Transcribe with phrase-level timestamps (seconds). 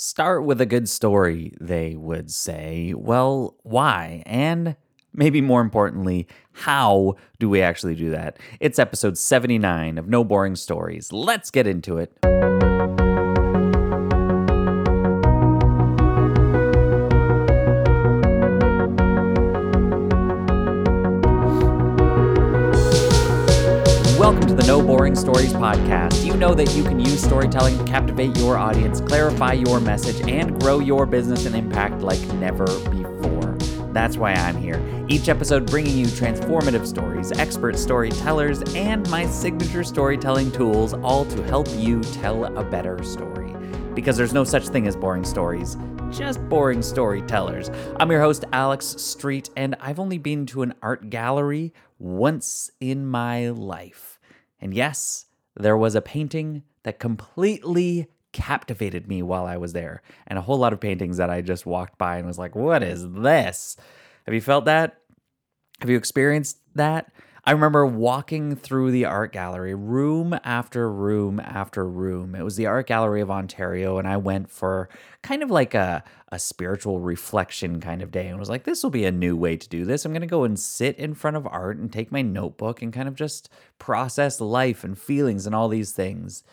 [0.00, 2.94] Start with a good story, they would say.
[2.96, 4.22] Well, why?
[4.26, 4.76] And
[5.12, 8.38] maybe more importantly, how do we actually do that?
[8.60, 11.12] It's episode 79 of No Boring Stories.
[11.12, 12.12] Let's get into it.
[25.68, 26.24] Podcast.
[26.24, 30.58] You know that you can use storytelling to captivate your audience, clarify your message, and
[30.58, 33.54] grow your business and impact like never before.
[33.92, 34.82] That's why I'm here.
[35.08, 41.42] Each episode bringing you transformative stories, expert storytellers, and my signature storytelling tools, all to
[41.42, 43.54] help you tell a better story.
[43.94, 45.76] Because there's no such thing as boring stories,
[46.10, 47.70] just boring storytellers.
[48.00, 53.04] I'm your host, Alex Street, and I've only been to an art gallery once in
[53.04, 54.18] my life.
[54.60, 55.26] And yes,
[55.58, 60.58] there was a painting that completely captivated me while I was there, and a whole
[60.58, 63.76] lot of paintings that I just walked by and was like, what is this?
[64.26, 65.00] Have you felt that?
[65.80, 67.10] Have you experienced that?
[67.48, 72.34] I remember walking through the art gallery, room after room after room.
[72.34, 74.90] It was the Art Gallery of Ontario, and I went for
[75.22, 78.90] kind of like a, a spiritual reflection kind of day and was like, this will
[78.90, 80.04] be a new way to do this.
[80.04, 82.92] I'm going to go and sit in front of art and take my notebook and
[82.92, 86.44] kind of just process life and feelings and all these things.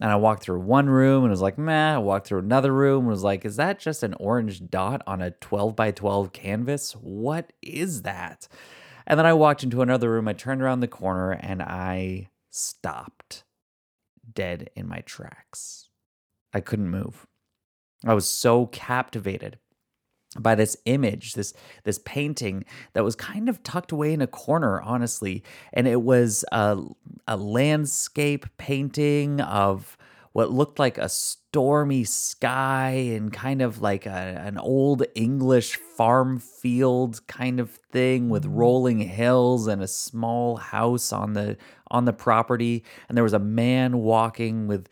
[0.00, 1.96] And I walked through one room and was like, meh.
[1.96, 5.20] I walked through another room and was like, is that just an orange dot on
[5.20, 6.92] a 12 by 12 canvas?
[6.92, 8.46] What is that?
[9.06, 10.28] And then I walked into another room.
[10.28, 13.44] I turned around the corner and I stopped
[14.32, 15.88] dead in my tracks.
[16.52, 17.26] I couldn't move.
[18.06, 19.58] I was so captivated
[20.38, 24.80] by this image, this this painting that was kind of tucked away in a corner,
[24.80, 26.78] honestly, and it was a,
[27.28, 29.96] a landscape painting of
[30.34, 36.40] what looked like a stormy sky and kind of like a, an old English farm
[36.40, 41.56] field kind of thing with rolling hills and a small house on the
[41.88, 44.88] on the property and there was a man walking with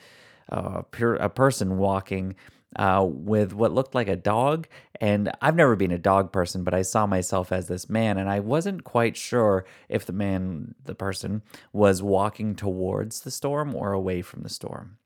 [0.52, 0.82] uh,
[1.18, 2.36] a person walking
[2.76, 4.68] uh, with what looked like a dog.
[5.00, 8.30] And I've never been a dog person, but I saw myself as this man, and
[8.30, 13.92] I wasn't quite sure if the man, the person, was walking towards the storm or
[13.92, 14.98] away from the storm.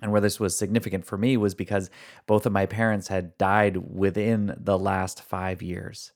[0.00, 1.90] And where this was significant for me was because
[2.26, 6.12] both of my parents had died within the last five years.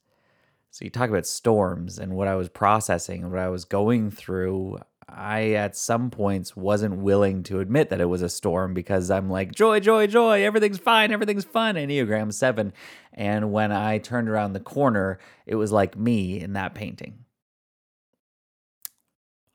[0.70, 4.10] So you talk about storms and what I was processing, and what I was going
[4.10, 4.78] through.
[5.08, 9.28] I, at some points, wasn't willing to admit that it was a storm because I'm
[9.28, 12.72] like, joy, joy, joy, everything's fine, everything's fun, Enneagram 7.
[13.12, 17.26] And when I turned around the corner, it was like me in that painting.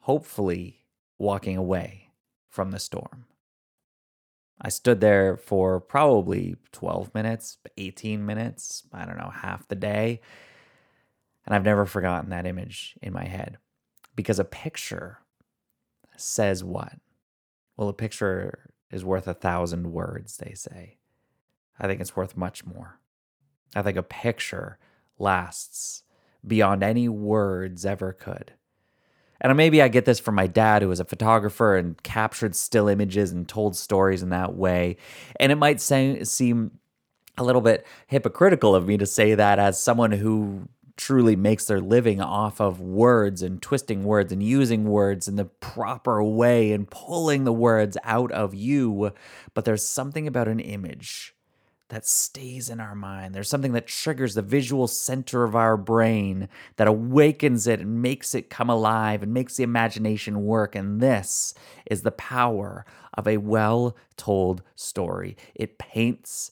[0.01, 0.85] Hopefully,
[1.17, 2.11] walking away
[2.49, 3.26] from the storm.
[4.59, 10.21] I stood there for probably 12 minutes, 18 minutes, I don't know, half the day.
[11.45, 13.57] And I've never forgotten that image in my head
[14.15, 15.19] because a picture
[16.15, 16.93] says what?
[17.77, 20.97] Well, a picture is worth a thousand words, they say.
[21.79, 22.99] I think it's worth much more.
[23.75, 24.79] I think a picture
[25.19, 26.03] lasts
[26.45, 28.53] beyond any words ever could.
[29.41, 32.87] And maybe I get this from my dad, who was a photographer and captured still
[32.87, 34.97] images and told stories in that way.
[35.39, 36.79] And it might say, seem
[37.37, 40.67] a little bit hypocritical of me to say that as someone who
[40.97, 45.45] truly makes their living off of words and twisting words and using words in the
[45.45, 49.11] proper way and pulling the words out of you.
[49.53, 51.35] But there's something about an image
[51.89, 53.33] that stays in our mind.
[53.33, 58.35] There's something that triggers the visual center of our brain that awakens it and makes
[58.35, 60.75] it come alive and makes the imagination work.
[60.75, 61.53] And this
[61.85, 65.37] is the power of a well told story.
[65.55, 66.51] It paints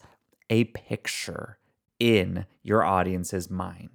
[0.49, 1.57] a picture
[1.99, 3.94] in your audience's mind.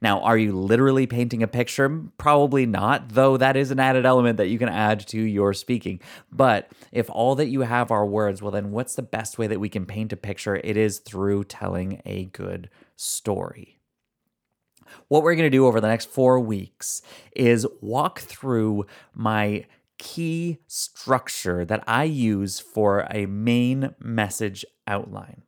[0.00, 2.02] Now, are you literally painting a picture?
[2.18, 6.00] Probably not, though that is an added element that you can add to your speaking.
[6.30, 9.60] But if all that you have are words, well, then what's the best way that
[9.60, 10.56] we can paint a picture?
[10.56, 13.78] It is through telling a good story.
[15.08, 17.02] What we're going to do over the next four weeks
[17.34, 19.66] is walk through my
[19.98, 25.42] key structure that I use for a main message outline.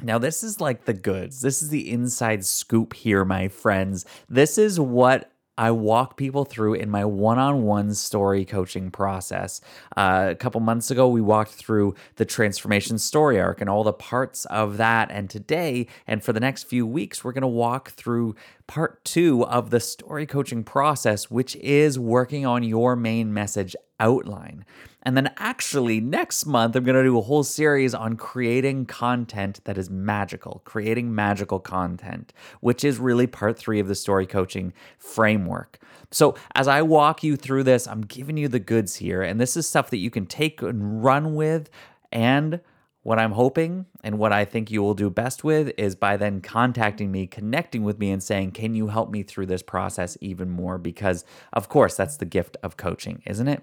[0.00, 1.40] Now, this is like the goods.
[1.40, 4.04] This is the inside scoop here, my friends.
[4.28, 9.60] This is what I walk people through in my one on one story coaching process.
[9.96, 13.92] Uh, a couple months ago, we walked through the transformation story arc and all the
[13.92, 15.10] parts of that.
[15.10, 18.36] And today, and for the next few weeks, we're going to walk through
[18.68, 24.64] part two of the story coaching process, which is working on your main message outline.
[25.02, 29.60] And then actually, next month, I'm going to do a whole series on creating content
[29.64, 34.72] that is magical, creating magical content, which is really part three of the story coaching
[34.98, 35.78] framework.
[36.10, 39.22] So, as I walk you through this, I'm giving you the goods here.
[39.22, 41.70] And this is stuff that you can take and run with.
[42.10, 42.60] And
[43.02, 46.42] what I'm hoping and what I think you will do best with is by then
[46.42, 50.50] contacting me, connecting with me, and saying, Can you help me through this process even
[50.50, 50.76] more?
[50.76, 53.62] Because, of course, that's the gift of coaching, isn't it?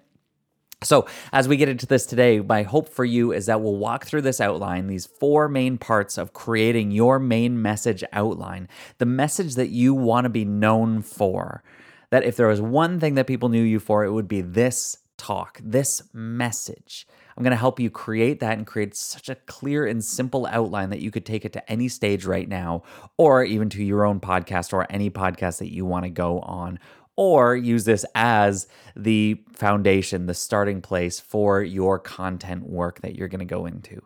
[0.86, 4.06] So, as we get into this today, my hope for you is that we'll walk
[4.06, 8.68] through this outline, these four main parts of creating your main message outline,
[9.00, 11.64] the message that you want to be known for.
[12.12, 14.98] That if there was one thing that people knew you for, it would be this
[15.18, 17.08] talk, this message.
[17.36, 20.92] I'm going to help you create that and create such a clear and simple outline
[20.92, 22.84] that you could take it to any stage right now,
[23.18, 26.80] or even to your own podcast or any podcast that you want to go on
[27.16, 33.28] or use this as the foundation, the starting place for your content work that you're
[33.28, 34.02] going to go into.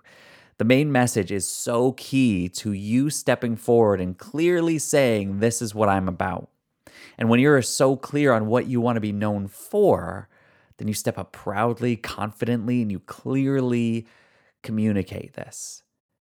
[0.58, 5.74] The main message is so key to you stepping forward and clearly saying, This is
[5.74, 6.50] what I'm about.
[7.18, 10.28] And when you're so clear on what you want to be known for,
[10.78, 14.08] then you step up proudly, confidently, and you clearly
[14.64, 15.84] communicate this.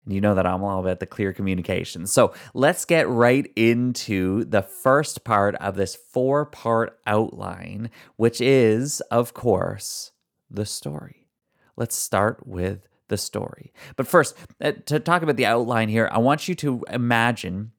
[0.05, 2.07] And you know that I'm all about the clear communication.
[2.07, 9.01] So let's get right into the first part of this four part outline, which is,
[9.11, 10.13] of course,
[10.51, 11.29] the story.
[11.77, 13.73] Let's start with the story.
[13.97, 17.73] But first, uh, to talk about the outline here, I want you to imagine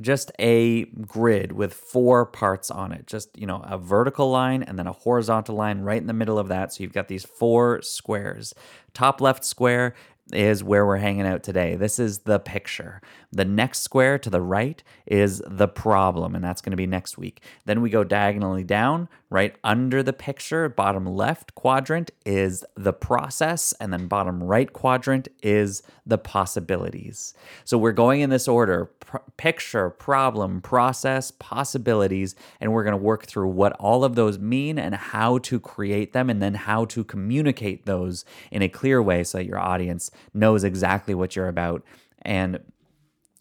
[0.00, 4.78] just a grid with four parts on it just you know a vertical line and
[4.78, 7.82] then a horizontal line right in the middle of that so you've got these four
[7.82, 8.54] squares
[8.94, 9.94] top left square
[10.32, 11.76] is where we're hanging out today.
[11.76, 13.00] This is the picture.
[13.32, 17.18] The next square to the right is the problem, and that's going to be next
[17.18, 17.42] week.
[17.64, 23.72] Then we go diagonally down, right under the picture, bottom left quadrant is the process,
[23.80, 27.34] and then bottom right quadrant is the possibilities.
[27.64, 33.02] So we're going in this order pr- picture, problem, process, possibilities, and we're going to
[33.02, 36.86] work through what all of those mean and how to create them, and then how
[36.86, 41.48] to communicate those in a clear way so that your audience knows exactly what you're
[41.48, 41.84] about
[42.22, 42.60] and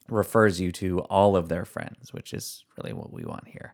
[0.09, 3.74] refers you to all of their friends, which is really what we want here.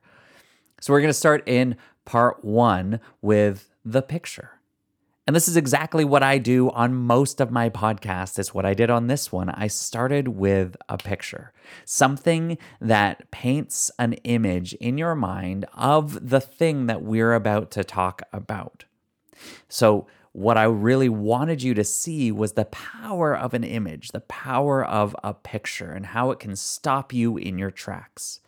[0.82, 4.60] So we're going to start in part one with the picture.
[5.26, 8.38] And this is exactly what I do on most of my podcasts.
[8.38, 9.50] It's what I did on this one.
[9.50, 11.54] I started with a picture,
[11.86, 17.86] something that paints an image in your mind of the thing that we're about to
[17.86, 18.84] talk about.
[19.70, 24.22] So, what I really wanted you to see was the power of an image, the
[24.22, 28.40] power of a picture, and how it can stop you in your tracks.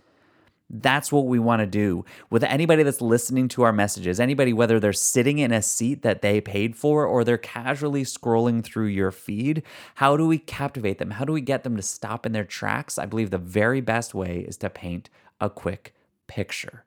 [0.67, 4.19] That's what we want to do with anybody that's listening to our messages.
[4.19, 8.63] Anybody, whether they're sitting in a seat that they paid for or they're casually scrolling
[8.63, 9.61] through your feed,
[9.95, 11.11] how do we captivate them?
[11.11, 12.97] How do we get them to stop in their tracks?
[12.97, 15.93] I believe the very best way is to paint a quick
[16.25, 16.83] picture.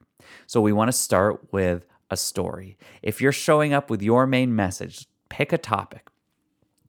[0.48, 2.76] So we want to start with a story.
[3.02, 6.08] If you're showing up with your main message, pick a topic.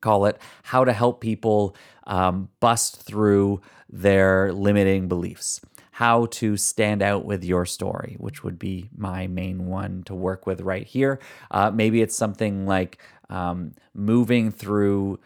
[0.02, 1.76] Call it how to help people
[2.08, 5.60] um, bust through their limiting beliefs,
[5.92, 10.48] how to stand out with your story, which would be my main one to work
[10.48, 11.20] with right here.
[11.52, 15.20] Uh, maybe it's something like um, moving through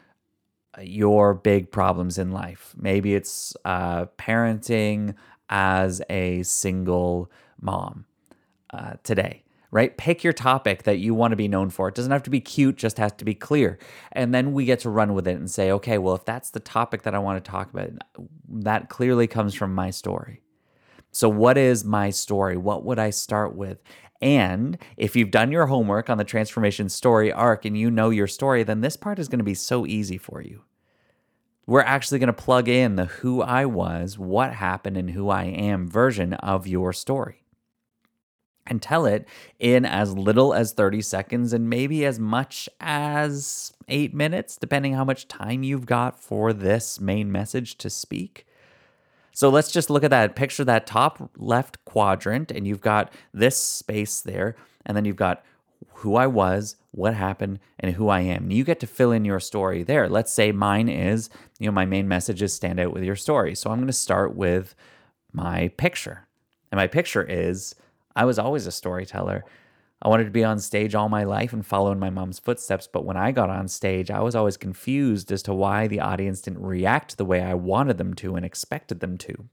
[0.82, 2.74] your big problems in life.
[2.76, 5.14] Maybe it's uh, parenting
[5.50, 7.30] as a single
[7.62, 8.06] mom
[8.72, 9.43] uh, today
[9.74, 9.98] right?
[9.98, 11.88] Pick your topic that you want to be known for.
[11.88, 13.80] It doesn't have to be cute, just has to be clear.
[14.12, 16.60] And then we get to run with it and say, okay, well, if that's the
[16.60, 17.90] topic that I want to talk about,
[18.50, 20.42] that clearly comes from my story.
[21.12, 22.56] So, what is my story?
[22.56, 23.82] What would I start with?
[24.22, 28.28] And if you've done your homework on the transformation story arc and you know your
[28.28, 30.62] story, then this part is going to be so easy for you.
[31.66, 35.46] We're actually going to plug in the who I was, what happened, and who I
[35.46, 37.43] am version of your story
[38.66, 39.28] and tell it
[39.60, 45.04] in as little as 30 seconds and maybe as much as eight minutes, depending how
[45.04, 48.46] much time you've got for this main message to speak.
[49.34, 50.36] So let's just look at that.
[50.36, 54.56] Picture that top left quadrant, and you've got this space there,
[54.86, 55.44] and then you've got
[55.96, 58.52] who I was, what happened, and who I am.
[58.52, 60.08] You get to fill in your story there.
[60.08, 61.30] Let's say mine is,
[61.60, 63.56] you know, my main message is stand out with your story.
[63.56, 64.76] So I'm going to start with
[65.32, 66.28] my picture.
[66.72, 67.76] And my picture is
[68.16, 69.44] I was always a storyteller.
[70.02, 72.88] I wanted to be on stage all my life and follow in my mom's footsteps,
[72.92, 76.42] but when I got on stage, I was always confused as to why the audience
[76.42, 79.48] didn't react the way I wanted them to and expected them to.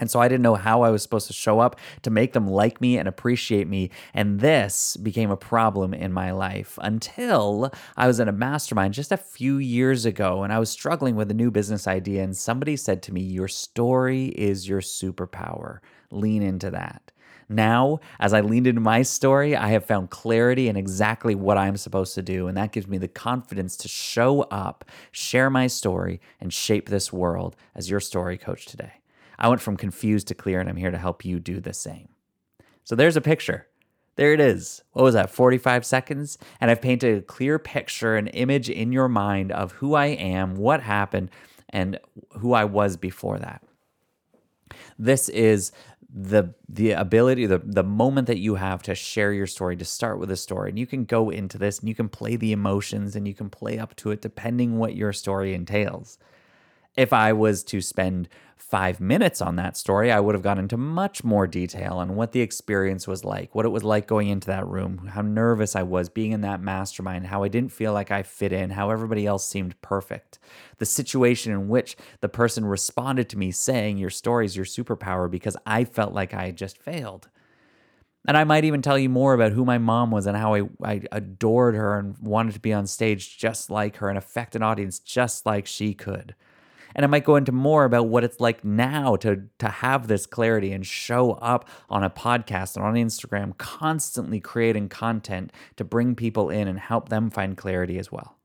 [0.00, 2.48] And so I didn't know how I was supposed to show up to make them
[2.48, 3.90] like me and appreciate me.
[4.12, 9.12] And this became a problem in my life until I was in a mastermind just
[9.12, 12.24] a few years ago and I was struggling with a new business idea.
[12.24, 15.78] And somebody said to me, Your story is your superpower.
[16.10, 17.12] Lean into that.
[17.48, 21.76] Now, as I leaned into my story, I have found clarity in exactly what I'm
[21.76, 22.46] supposed to do.
[22.46, 27.12] And that gives me the confidence to show up, share my story, and shape this
[27.12, 28.94] world as your story coach today.
[29.38, 32.08] I went from confused to clear, and I'm here to help you do the same.
[32.84, 33.66] So there's a picture.
[34.16, 34.82] There it is.
[34.92, 36.38] What was that, 45 seconds?
[36.60, 40.56] And I've painted a clear picture, an image in your mind of who I am,
[40.56, 41.30] what happened,
[41.70, 41.98] and
[42.38, 43.62] who I was before that.
[44.98, 45.72] This is
[46.16, 50.20] the the ability the the moment that you have to share your story to start
[50.20, 50.70] with a story.
[50.70, 53.50] And you can go into this and you can play the emotions and you can
[53.50, 56.18] play up to it depending what your story entails
[56.96, 60.76] if I was to spend five minutes on that story, I would have gone into
[60.76, 64.46] much more detail on what the experience was like, what it was like going into
[64.48, 68.10] that room, how nervous I was being in that mastermind, how I didn't feel like
[68.10, 70.38] I fit in, how everybody else seemed perfect,
[70.78, 75.30] the situation in which the person responded to me saying, Your story is your superpower
[75.30, 77.28] because I felt like I had just failed.
[78.26, 80.62] And I might even tell you more about who my mom was and how I,
[80.82, 84.62] I adored her and wanted to be on stage just like her and affect an
[84.62, 86.34] audience just like she could.
[86.94, 90.26] And I might go into more about what it's like now to, to have this
[90.26, 96.14] clarity and show up on a podcast and on Instagram, constantly creating content to bring
[96.14, 98.36] people in and help them find clarity as well.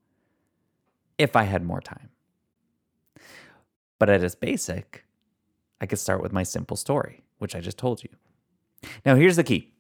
[1.17, 2.09] If I had more time.
[3.99, 5.03] But at its basic,
[5.81, 8.09] I could start with my simple story, which I just told you.
[9.05, 9.73] Now, here's the key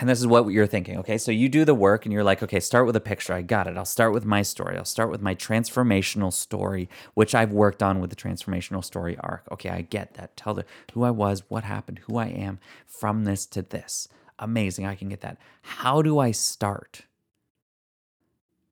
[0.00, 0.96] and this is what you're thinking.
[0.98, 1.18] Okay.
[1.18, 3.34] So you do the work and you're like, okay, start with a picture.
[3.34, 3.76] I got it.
[3.76, 4.78] I'll start with my story.
[4.78, 9.46] I'll start with my transformational story, which I've worked on with the transformational story arc.
[9.52, 9.68] Okay.
[9.68, 10.38] I get that.
[10.38, 10.64] Tell the
[10.94, 14.08] who I was, what happened, who I am from this to this.
[14.38, 14.86] Amazing.
[14.86, 15.36] I can get that.
[15.60, 17.02] How do I start?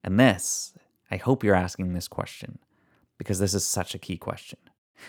[0.02, 0.72] And this,
[1.10, 2.58] I hope you're asking this question
[3.18, 4.58] because this is such a key question.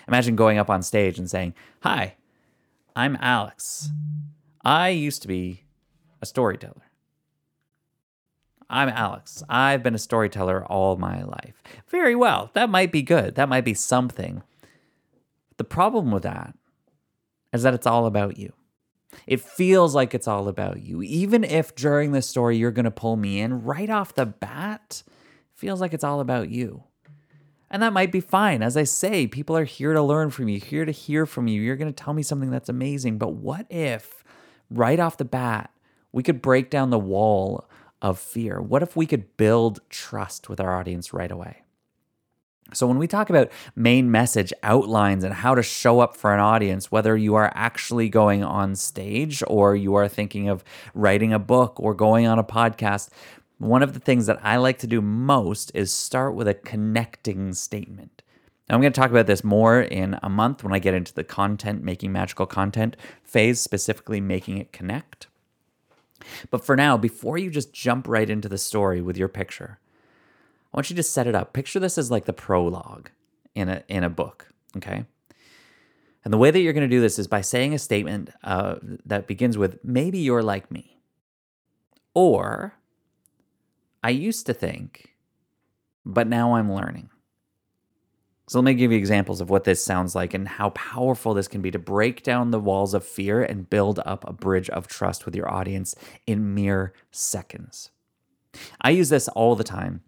[0.06, 2.16] Imagine going up on stage and saying, Hi,
[2.94, 3.90] I'm Alex.
[4.66, 5.64] I used to be
[6.22, 6.90] a storyteller.
[8.70, 9.44] I'm Alex.
[9.50, 11.64] I've been a storyteller all my life.
[11.88, 12.52] Very well.
[12.54, 13.36] That might be good.
[13.36, 14.44] That might be something.
[15.58, 16.56] The problem with that
[17.52, 18.54] is that it's all about you.
[19.26, 21.02] It feels like it's all about you.
[21.02, 25.02] Even if during this story you're going to pull me in right off the bat,
[25.56, 26.84] feels like it's all about you.
[27.72, 28.62] And that might be fine.
[28.62, 31.62] As I say, people are here to learn from you, here to hear from you.
[31.62, 33.18] You're going to tell me something that's amazing.
[33.18, 34.24] But what if
[34.70, 35.72] right off the bat,
[36.12, 37.68] we could break down the wall
[38.01, 38.62] of fear.
[38.62, 41.63] What if we could build trust with our audience right away?
[42.72, 46.39] So, when we talk about main message outlines and how to show up for an
[46.39, 50.63] audience, whether you are actually going on stage or you are thinking of
[50.94, 53.10] writing a book or going on a podcast,
[53.58, 57.54] one of the things that I like to do most is start with a connecting
[57.54, 58.22] statement.
[58.70, 61.13] Now, I'm going to talk about this more in a month when I get into
[61.13, 65.28] the content, making magical content phase, specifically making it connect.
[66.50, 69.80] But for now, before you just jump right into the story with your picture,
[70.74, 71.54] I want you to set it up.
[71.54, 73.10] Picture this as like the prologue
[73.56, 75.06] in a in a book, okay?
[76.24, 78.76] And the way that you're going to do this is by saying a statement uh,
[79.06, 81.00] that begins with "Maybe you're like me,"
[82.14, 82.76] or
[84.04, 85.16] "I used to think,
[86.06, 87.10] but now I'm learning."
[88.50, 91.48] So let me give you examples of what this sounds like and how powerful this
[91.48, 94.88] can be to break down the walls of fear and build up a bridge of
[94.88, 95.94] trust with your audience
[96.25, 97.91] in mere seconds.
[98.82, 100.01] I use this all the time.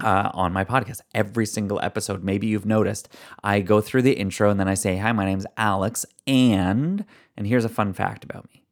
[0.00, 2.24] Uh, on my podcast, every single episode.
[2.24, 3.10] Maybe you've noticed
[3.44, 7.04] I go through the intro and then I say, Hi, my name's Alex, and,
[7.36, 8.64] and here's a fun fact about me.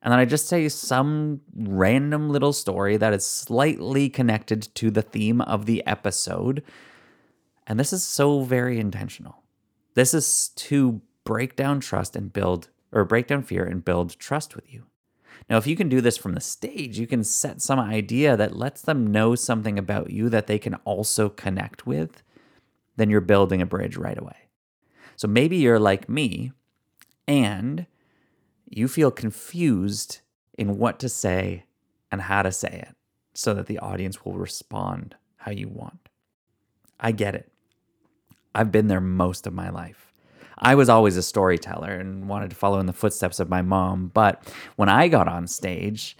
[0.00, 5.02] And then I just say some random little story that is slightly connected to the
[5.02, 6.62] theme of the episode
[7.66, 9.42] and this is so very intentional.
[9.94, 14.56] This is to break down trust and build, or break down fear and build trust
[14.56, 14.86] with you.
[15.48, 18.56] Now, if you can do this from the stage, you can set some idea that
[18.56, 22.22] lets them know something about you that they can also connect with,
[22.96, 24.48] then you're building a bridge right away.
[25.16, 26.52] So maybe you're like me
[27.26, 27.86] and
[28.68, 30.20] you feel confused
[30.56, 31.64] in what to say
[32.10, 32.96] and how to say it
[33.34, 36.08] so that the audience will respond how you want.
[37.00, 37.51] I get it.
[38.54, 40.12] I've been there most of my life.
[40.58, 44.10] I was always a storyteller and wanted to follow in the footsteps of my mom.
[44.14, 46.16] But when I got on stage,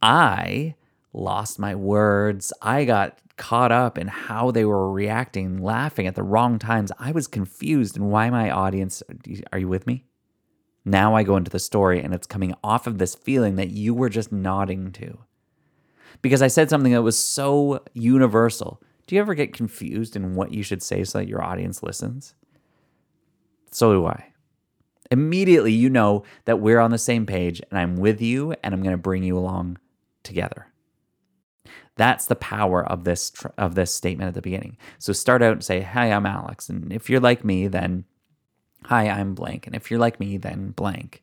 [0.00, 0.74] I
[1.12, 2.52] lost my words.
[2.62, 6.92] I got caught up in how they were reacting, laughing at the wrong times.
[6.98, 9.02] I was confused and why my audience,
[9.52, 10.04] are you with me?
[10.84, 13.94] Now I go into the story and it's coming off of this feeling that you
[13.94, 15.18] were just nodding to.
[16.22, 18.80] Because I said something that was so universal.
[19.06, 22.34] Do you ever get confused in what you should say so that your audience listens?
[23.70, 24.32] So do I.
[25.10, 28.82] Immediately, you know that we're on the same page and I'm with you and I'm
[28.82, 29.78] going to bring you along
[30.22, 30.68] together.
[31.96, 34.76] That's the power of this of this statement at the beginning.
[34.98, 38.04] So start out and say, "Hi, I'm Alex," and if you're like me, then
[38.86, 41.22] "Hi, I'm blank," and if you're like me, then blank.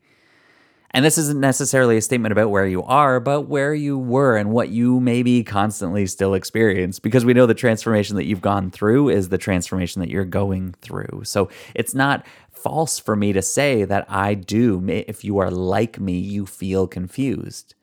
[0.94, 4.50] And this isn't necessarily a statement about where you are, but where you were and
[4.50, 9.08] what you maybe constantly still experience, because we know the transformation that you've gone through
[9.08, 11.22] is the transformation that you're going through.
[11.24, 14.84] So it's not false for me to say that I do.
[14.86, 17.74] If you are like me, you feel confused.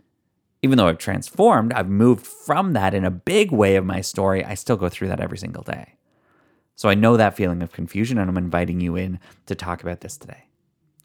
[0.61, 4.45] Even though I've transformed, I've moved from that in a big way of my story,
[4.45, 5.95] I still go through that every single day.
[6.75, 10.01] So I know that feeling of confusion, and I'm inviting you in to talk about
[10.01, 10.48] this today.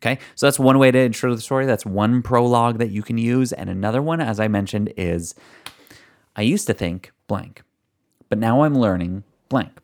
[0.04, 1.64] Okay, so that's one way to intro the story.
[1.64, 3.54] That's one prologue that you can use.
[3.54, 5.34] And another one, as I mentioned, is
[6.37, 7.62] I used to think blank,
[8.28, 9.80] but now I'm learning blank.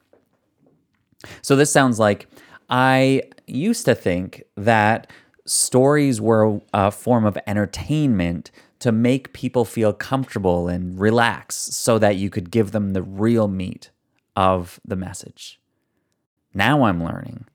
[1.40, 2.28] So this sounds like
[2.68, 5.10] I used to think that
[5.46, 8.50] stories were a form of entertainment
[8.80, 13.48] to make people feel comfortable and relax so that you could give them the real
[13.48, 13.90] meat
[14.36, 15.58] of the message.
[16.52, 17.46] Now I'm learning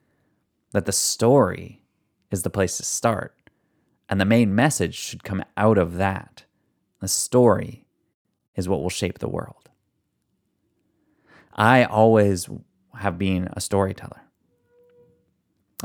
[0.72, 1.82] that the story
[2.36, 3.34] is the place to start.
[4.10, 6.44] And the main message should come out of that.
[7.00, 7.88] The story
[8.56, 9.70] is what will shape the world.
[11.54, 12.50] I always
[13.00, 14.22] have been a storyteller.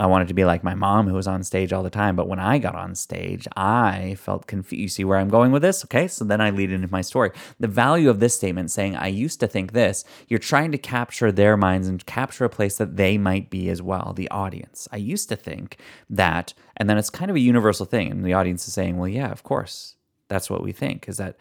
[0.00, 2.16] I wanted to be like my mom, who was on stage all the time.
[2.16, 4.80] But when I got on stage, I felt confused.
[4.80, 5.85] You see where I'm going with this?
[5.85, 7.33] Okay, so then I lead into my story.
[7.59, 11.30] The value of this statement saying, I used to think this, you're trying to capture
[11.30, 14.88] their minds and capture a place that they might be as well, the audience.
[14.90, 15.76] I used to think
[16.09, 18.11] that, and then it's kind of a universal thing.
[18.11, 19.97] And the audience is saying, well, yeah, of course.
[20.28, 21.37] That's what we think, is that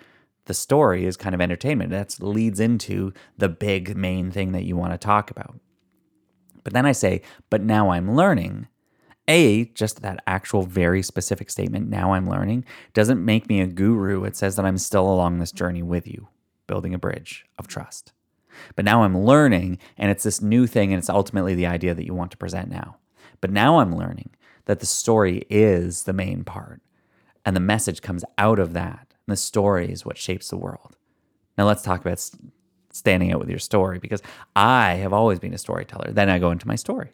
[0.45, 1.91] the story is kind of entertainment.
[1.91, 5.61] That leads into the big main thing that you want to talk about.
[6.69, 8.67] But then I say, but now I'm learning.
[9.27, 12.63] A, just that actual very specific statement, now I'm learning,
[12.93, 14.23] doesn't make me a guru.
[14.23, 16.27] It says that I'm still along this journey with you,
[16.67, 18.13] building a bridge of trust.
[18.75, 22.05] But now I'm learning, and it's this new thing, and it's ultimately the idea that
[22.05, 22.97] you want to present now.
[23.41, 24.29] But now I'm learning
[24.65, 26.83] that the story is the main part,
[27.43, 29.07] and the message comes out of that.
[29.25, 30.97] And the story is what shapes the world.
[31.57, 32.29] Now let's talk about
[32.99, 34.21] standing out with your story because
[34.55, 36.11] I have always been a storyteller.
[36.11, 37.11] Then I go into my story.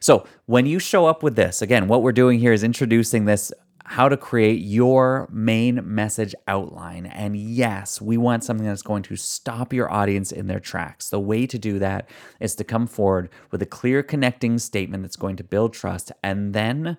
[0.00, 3.52] So when you show up with this, again, what we're doing here is introducing this
[3.86, 7.04] how to create your main message outline.
[7.04, 11.10] And yes, we want something that's going to stop your audience in their tracks.
[11.10, 12.08] The way to do that
[12.40, 16.54] is to come forward with a clear connecting statement that's going to build trust and
[16.54, 16.96] then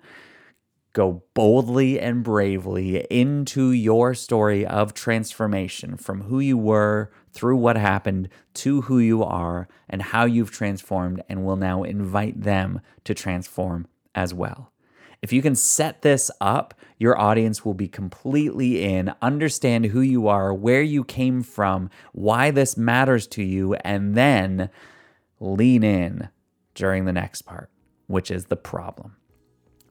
[0.96, 7.76] go boldly and bravely into your story of transformation from who you were through what
[7.76, 13.12] happened to who you are and how you've transformed, and will now invite them to
[13.12, 14.72] transform as well.
[15.20, 20.28] If you can set this up, your audience will be completely in, understand who you
[20.28, 24.70] are, where you came from, why this matters to you, and then
[25.40, 26.30] lean in
[26.74, 27.68] during the next part,
[28.06, 29.16] which is the problem.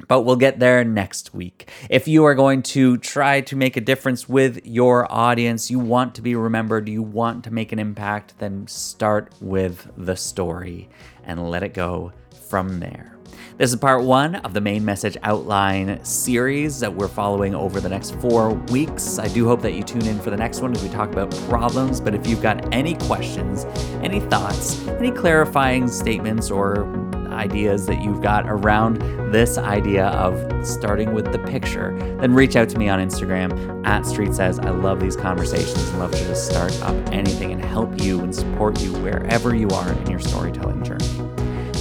[0.08, 1.69] But we'll get there next week.
[1.89, 6.15] If you are going to try to make a difference with your audience, you want
[6.15, 10.89] to be remembered, you want to make an impact, then start with the story
[11.23, 12.12] and let it go
[12.49, 13.15] from there.
[13.58, 17.88] This is part one of the main message outline series that we're following over the
[17.88, 19.17] next four weeks.
[19.17, 21.31] I do hope that you tune in for the next one as we talk about
[21.47, 22.01] problems.
[22.01, 23.63] But if you've got any questions,
[24.03, 26.84] any thoughts, any clarifying statements, or
[27.27, 28.97] ideas that you've got around
[29.31, 34.05] this idea of starting with the picture, then reach out to me on Instagram at
[34.05, 34.59] Street Says.
[34.59, 38.33] I love these conversations and love to just start up anything and help you and
[38.33, 41.07] support you wherever you are in your storytelling journey.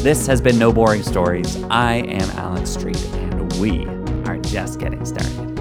[0.03, 1.63] This has been No Boring Stories.
[1.71, 3.87] I am Alex Street, and we
[4.27, 5.54] are just getting started.